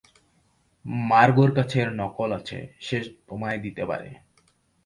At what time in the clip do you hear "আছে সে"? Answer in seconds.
2.39-2.97